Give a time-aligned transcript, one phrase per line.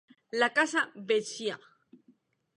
[0.37, 1.59] La casa vecchia.